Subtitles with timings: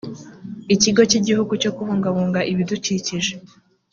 [0.73, 3.33] ikigo cy igihugu cyo kubungabunga ibidukikije